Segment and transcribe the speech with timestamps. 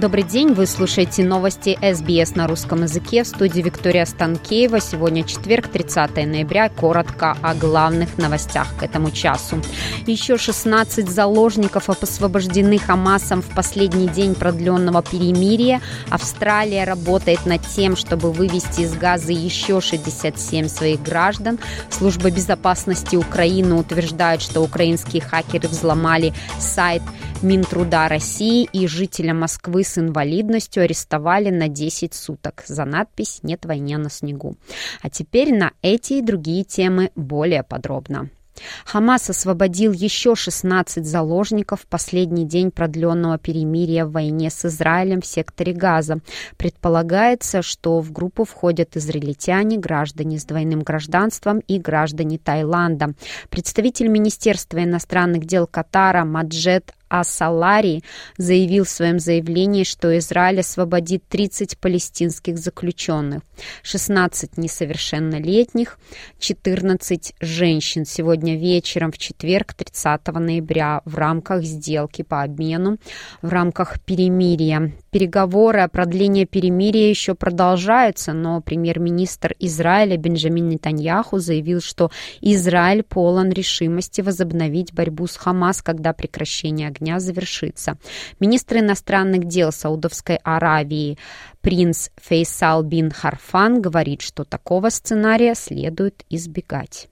[0.00, 4.80] Добрый день, вы слушаете новости СБС на русском языке в студии Виктория Станкеева.
[4.80, 6.70] Сегодня четверг, 30 ноября.
[6.70, 9.60] Коротко о главных новостях к этому часу.
[10.06, 15.82] Еще 16 заложников освобождены Хамасом в последний день продленного перемирия.
[16.08, 21.58] Австралия работает над тем, чтобы вывести из Газа еще 67 своих граждан.
[21.90, 27.02] Служба безопасности Украины утверждает, что украинские хакеры взломали сайт
[27.42, 33.98] Минтруда России и жителя Москвы с инвалидностью арестовали на 10 суток за надпись «Нет войне
[33.98, 34.56] на снегу».
[35.02, 38.30] А теперь на эти и другие темы более подробно.
[38.84, 45.26] Хамас освободил еще 16 заложников в последний день продленного перемирия в войне с Израилем в
[45.26, 46.20] секторе Газа.
[46.56, 53.14] Предполагается, что в группу входят израильтяне, граждане с двойным гражданством и граждане Таиланда.
[53.48, 58.02] Представитель Министерства иностранных дел Катара Маджет Асалари
[58.38, 63.42] заявил в своем заявлении, что Израиль освободит 30 палестинских заключенных,
[63.82, 65.98] 16 несовершеннолетних,
[66.38, 72.98] 14 женщин сегодня вечером в четверг, 30 ноября, в рамках сделки по обмену,
[73.42, 74.92] в рамках перемирия.
[75.10, 83.50] Переговоры о продлении перемирия еще продолжаются, но премьер-министр Израиля Бенджамин Нетаньяху заявил, что Израиль полон
[83.50, 87.98] решимости возобновить борьбу с Хамас, когда прекращение огня завершится.
[88.38, 91.18] Министр иностранных дел Саудовской Аравии
[91.60, 97.08] принц Фейсал бин Харфан говорит, что такого сценария следует избегать.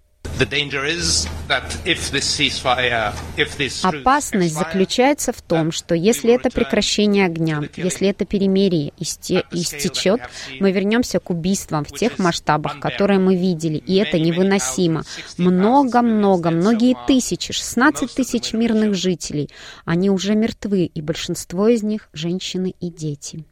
[3.83, 10.21] Опасность заключается в том, что если это прекращение огня, если это перемирие истечет,
[10.61, 15.03] мы вернемся к убийствам в тех масштабах, которые мы видели, и это невыносимо.
[15.37, 19.51] Много-много, многие тысячи, 16 тысяч мирных жителей,
[19.85, 23.45] они уже мертвы, и большинство из них– женщины и дети.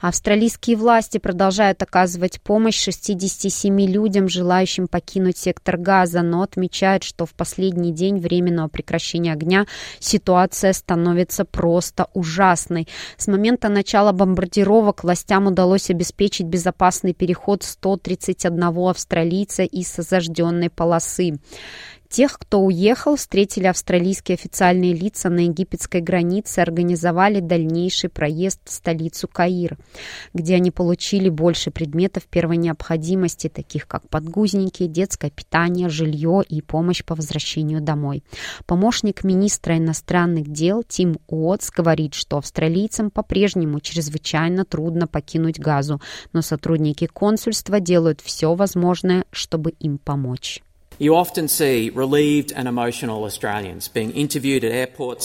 [0.00, 7.34] Австралийские власти продолжают оказывать помощь 67 людям, желающим покинуть сектор газа, но отмечают, что в
[7.34, 9.66] последний день временного прекращения огня
[10.00, 12.88] ситуация становится просто ужасной.
[13.16, 21.38] С момента начала бомбардировок властям удалось обеспечить безопасный переход 131 австралийца из зажженной полосы.
[22.12, 29.28] Тех, кто уехал, встретили австралийские официальные лица на египетской границе организовали дальнейший проезд в столицу
[29.28, 29.78] Каир,
[30.34, 37.02] где они получили больше предметов первой необходимости, таких как подгузники, детское питание, жилье и помощь
[37.02, 38.22] по возвращению домой.
[38.66, 46.02] Помощник министра иностранных дел Тим Уотс говорит, что австралийцам по-прежнему чрезвычайно трудно покинуть Газу,
[46.34, 50.62] но сотрудники консульства делают все возможное, чтобы им помочь.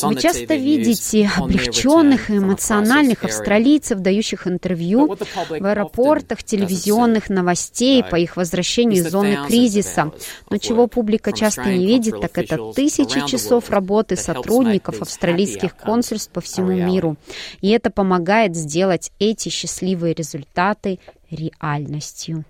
[0.02, 8.38] Вы часто видите облегченных и эмоциональных австралийцев, дающих интервью в аэропортах, телевизионных новостей по их
[8.38, 10.12] возвращению из зоны кризиса.
[10.50, 16.42] Но чего публика часто не видит, так это тысячи часов работы сотрудников австралийских консульств по
[16.42, 17.18] всему миру.
[17.62, 20.98] И это помогает сделать эти счастливые результаты
[21.30, 22.46] реальностью.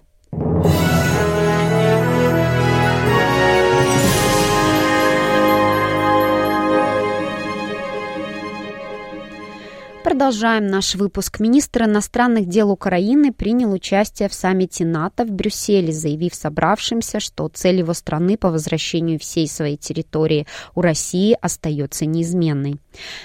[10.08, 11.42] Продолжаем наш выпуск.
[11.42, 17.80] Министр иностранных дел Украины принял участие в саммите НАТО в Брюсселе, заявив собравшимся, что цель
[17.80, 22.78] его страны по возвращению всей своей территории у России остается неизменной.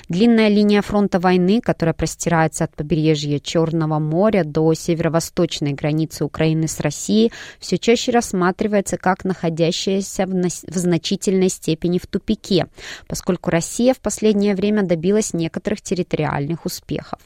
[0.08, 6.80] Длинная линия фронта войны, которая простирается от побережья Черного моря до северо-восточной границы Украины с
[6.80, 12.66] Россией, все чаще рассматривается как находящаяся в, значительной степени в тупике,
[13.06, 17.18] поскольку Россия в последнее время добилась некоторых территориальных успехов успехов.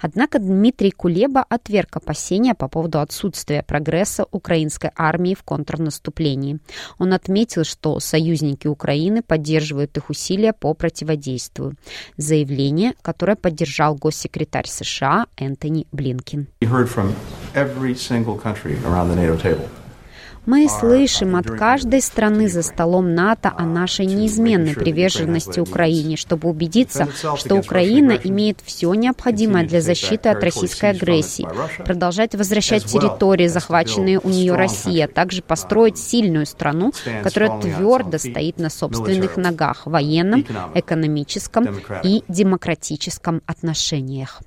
[0.00, 6.58] Однако Дмитрий Кулеба отверг опасения по поводу отсутствия прогресса украинской армии в контрнаступлении.
[6.98, 11.74] Он отметил, что союзники Украины поддерживают их усилия по противодействию.
[12.16, 16.46] Заявление, которое поддержал госсекретарь США Энтони Блинкин.
[20.44, 27.08] Мы слышим от каждой страны за столом НАТО о нашей неизменной приверженности Украине, чтобы убедиться,
[27.36, 31.46] что Украина имеет все необходимое для защиты от российской агрессии,
[31.84, 36.92] продолжать возвращать территории, захваченные у нее Россией, а также построить сильную страну,
[37.22, 40.44] которая твердо стоит на собственных ногах в военном,
[40.74, 41.68] экономическом
[42.02, 44.42] и демократическом отношениях.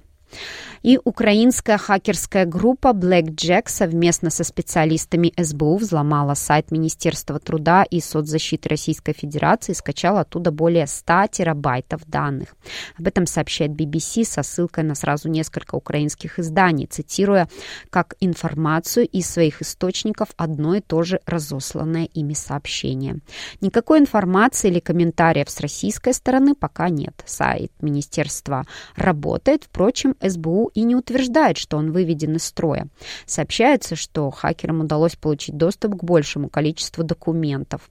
[0.86, 8.70] И украинская хакерская группа Blackjack совместно со специалистами СБУ взломала сайт Министерства труда и соцзащиты
[8.70, 12.56] Российской Федерации и скачала оттуда более 100 терабайтов данных.
[13.00, 17.50] Об этом сообщает BBC со ссылкой на сразу несколько украинских изданий, цитируя
[17.90, 23.22] как информацию из своих источников одно и то же разосланное ими сообщение.
[23.60, 27.24] Никакой информации или комментариев с российской стороны пока нет.
[27.26, 32.88] Сайт Министерства работает, впрочем, СБУ и не утверждает, что он выведен из строя.
[33.26, 37.90] Сообщается, что хакерам удалось получить доступ к большему количеству документов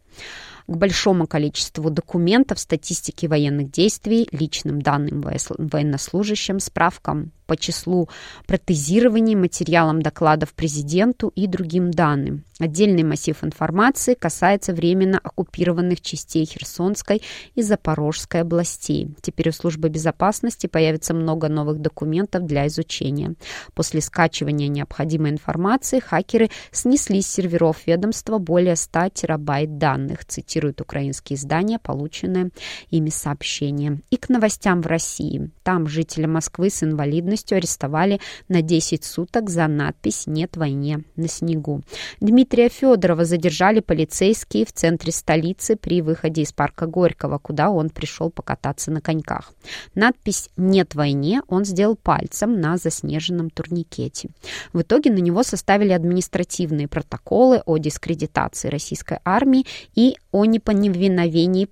[0.67, 5.23] к большому количеству документов, статистики военных действий, личным данным
[5.59, 8.09] военнослужащим, справкам по числу
[8.47, 12.45] протезирований, материалам докладов президенту и другим данным.
[12.61, 17.21] Отдельный массив информации касается временно оккупированных частей Херсонской
[17.57, 19.15] и Запорожской областей.
[19.23, 23.35] Теперь у службы безопасности появится много новых документов для изучения.
[23.75, 31.37] После скачивания необходимой информации хакеры снесли с серверов ведомства более 100 терабайт данных, цитируют украинские
[31.37, 32.51] издания, полученные
[32.91, 34.01] ими сообщения.
[34.11, 35.51] И к новостям в России.
[35.65, 41.29] Там жителя Москвы с инвалидностью полностью арестовали на 10 суток за надпись «Нет войне на
[41.29, 41.83] снегу».
[42.21, 48.31] Дмитрия Федорова задержали полицейские в центре столицы при выходе из парка Горького, куда он пришел
[48.31, 49.53] покататься на коньках.
[49.97, 54.29] Надпись «Нет войне» он сделал пальцем на заснеженном турникете.
[54.73, 59.67] В итоге на него составили административные протоколы о дискредитации российской армии
[59.97, 61.67] и о неповиновении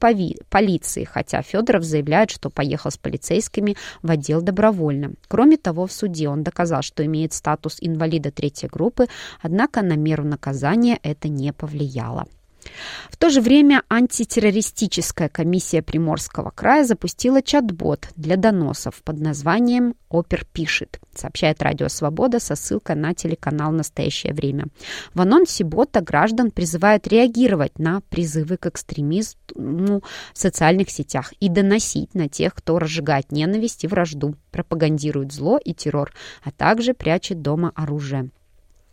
[0.49, 5.12] полиции, хотя Федоров заявляет, что поехал с полицейскими в отдел добровольно.
[5.29, 9.09] Кроме Кроме того, в суде он доказал, что имеет статус инвалида третьей группы,
[9.43, 12.25] однако на меру наказания это не повлияло.
[13.12, 20.47] В то же время антитеррористическая комиссия Приморского края запустила чат-бот для доносов под названием «Опер
[20.50, 24.69] пишет», сообщает Радио Свобода со ссылкой на телеканал «Настоящее время».
[25.12, 32.15] В анонсе бота граждан призывают реагировать на призывы к экстремизму в социальных сетях и доносить
[32.15, 36.12] на тех, кто разжигает ненависть и вражду, пропагандирует зло и террор,
[36.43, 38.31] а также прячет дома оружие.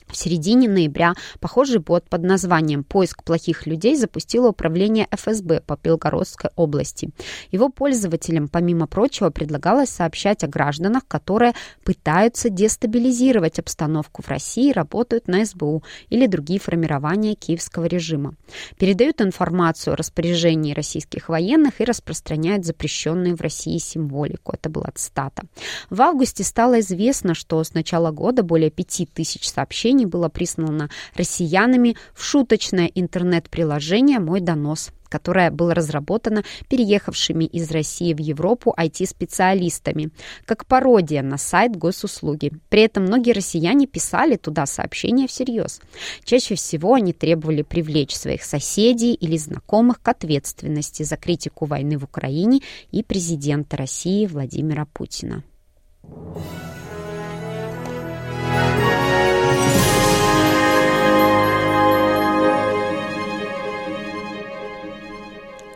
[0.10, 6.50] В середине ноября похожий бот под названием «Поиск плохих людей» запустило управление ФСБ по Белгородской
[6.56, 7.12] области.
[7.52, 11.54] Его пользователям, помимо прочего, предлагалось сообщать о гражданах, которые
[11.84, 18.34] пытаются дестабилизировать обстановку в России, работают на СБУ или другие формирования киевского режима.
[18.80, 24.54] Передают информацию о распоряжении российских военных и распространяют запрещенную в России символику.
[24.54, 25.44] Это была цитата.
[25.92, 30.90] В августе стало известно, что с начала года более пяти тысяч сообщений сообщений было прислано
[31.16, 40.12] россиянами в шуточное интернет-приложение «Мой донос» которое было разработано переехавшими из России в Европу IT-специалистами,
[40.46, 42.52] как пародия на сайт госуслуги.
[42.70, 45.82] При этом многие россияне писали туда сообщения всерьез.
[46.24, 52.04] Чаще всего они требовали привлечь своих соседей или знакомых к ответственности за критику войны в
[52.04, 52.62] Украине
[52.92, 55.44] и президента России Владимира Путина.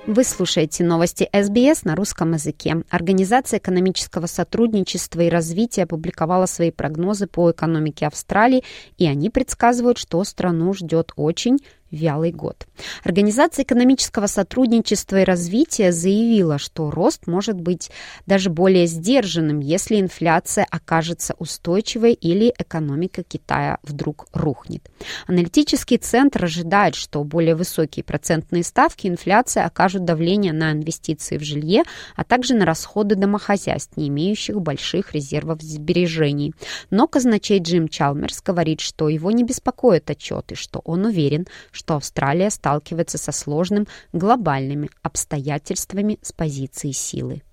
[0.06, 2.84] Вы слушаете новости СБС на русском языке.
[2.90, 8.66] Организация экономического сотрудничества и развития опубликовала свои прогнозы по экономике Австралии,
[8.98, 11.60] и они предсказывают, что страну ждет очень
[11.94, 12.66] вялый год.
[13.04, 17.92] Организация экономического сотрудничества и развития заявила, что рост может быть
[18.26, 24.90] даже более сдержанным, если инфляция окажется устойчивой или экономика Китая вдруг рухнет.
[25.28, 31.84] Аналитический центр ожидает, что более высокие процентные ставки инфляции окажут давление на инвестиции в жилье,
[32.16, 36.54] а также на расходы домохозяйств, не имеющих больших резервов сбережений.
[36.90, 41.98] Но казначей Джим Чалмерс говорит, что его не беспокоят отчеты, что он уверен, что что
[41.98, 47.44] Австралия сталкивается со сложным глобальными обстоятельствами с позиции силы.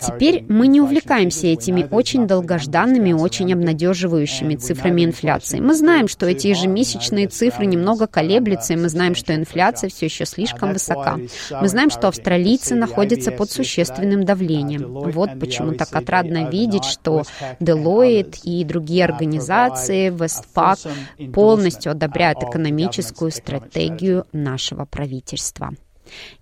[0.00, 5.60] Теперь мы не увлекаемся этими очень долгожданными, очень обнадеживающими цифрами инфляции.
[5.60, 10.24] Мы знаем, что эти ежемесячные цифры немного колеблются, и мы знаем, что инфляция все еще
[10.24, 11.18] слишком высока.
[11.60, 14.84] Мы знаем, что австралийцы находятся под существенным давлением.
[14.88, 17.22] Вот почему так отрадно видеть, что
[17.60, 25.70] Deloitte и другие организации, Westpac полностью одобряют экономическую стратегию нашего правительства.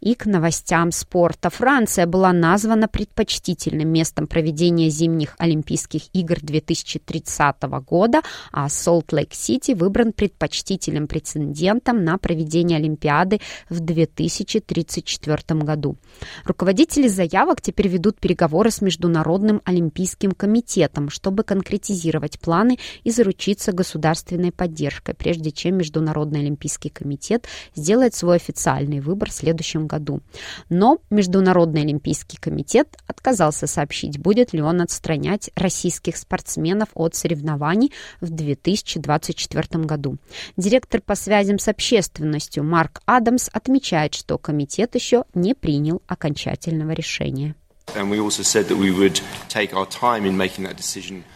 [0.00, 1.50] И к новостям спорта.
[1.50, 11.06] Франция была названа предпочтительным местом проведения зимних Олимпийских игр 2030 года, а Солт-Лейк-Сити выбран предпочтительным
[11.06, 15.96] прецедентом на проведение Олимпиады в 2034 году.
[16.44, 24.52] Руководители заявок теперь ведут переговоры с Международным Олимпийским комитетом, чтобы конкретизировать планы и заручиться государственной
[24.52, 30.20] поддержкой, прежде чем Международный Олимпийский комитет сделает свой официальный выбор в следующем году.
[30.68, 38.30] Но Международный Олимпийский комитет отказался сообщить, будет ли он отстранять российских спортсменов от соревнований в
[38.30, 40.18] 2024 году.
[40.56, 47.54] Директор по связям с общественностью Марк Адамс отмечает, что комитет еще не принял окончательного решения.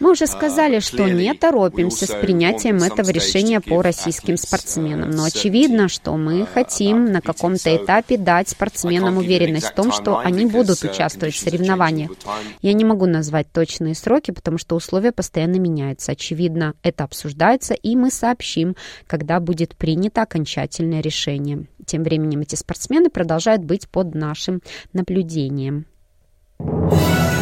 [0.00, 5.24] Мы уже сказали, uh, что не торопимся с принятием этого решения по российским спортсменам, но
[5.24, 10.44] очевидно, что мы uh, хотим на каком-то этапе дать спортсменам уверенность в том, что они
[10.46, 12.10] будут uh, участвовать в соревнованиях.
[12.62, 16.12] Я не могу назвать точные сроки, потому что условия постоянно меняются.
[16.12, 18.76] Очевидно, это обсуждается, и мы сообщим,
[19.06, 21.66] когда будет принято окончательное решение.
[21.86, 24.60] Тем временем эти спортсмены продолжают быть под нашим
[24.92, 25.86] наблюдением.
[26.66, 27.39] you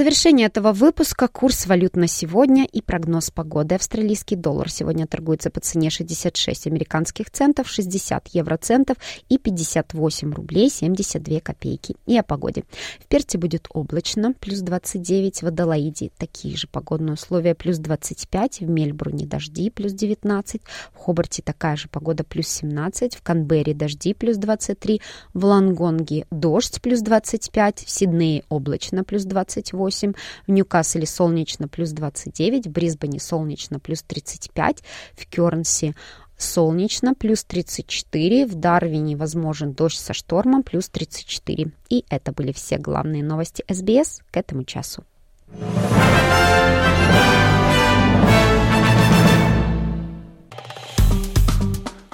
[0.00, 3.74] Завершение этого выпуска курс валют на сегодня и прогноз погоды.
[3.74, 8.96] Австралийский доллар сегодня торгуется по цене 66 американских центов, 60 евроцентов
[9.28, 11.96] и 58 рублей 72 копейки.
[12.06, 12.64] И о погоде.
[12.98, 18.70] В Перте будет облачно, плюс 29, в Адалаиде такие же погодные условия, плюс 25, в
[18.70, 20.62] Мельбурне дожди, плюс 19,
[20.94, 25.02] в Хобарте такая же погода, плюс 17, в Канберре дожди, плюс 23,
[25.34, 30.12] в Лангонге дождь, плюс 25, в Сиднее облачно, плюс 20 28,
[30.46, 34.82] в Ньюкасселе солнечно плюс 29, в Брисбене солнечно плюс 35,
[35.16, 35.94] в Кернсе
[36.36, 41.72] солнечно плюс 34, в Дарвине возможен дождь со штормом плюс 34.
[41.90, 45.04] И это были все главные новости СБС к этому часу.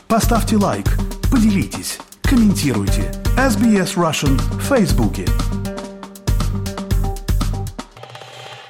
[0.09, 0.87] Поставьте лайк,
[1.31, 3.13] поделитесь, комментируйте.
[3.37, 5.27] SBS Russian в Фейсбуке.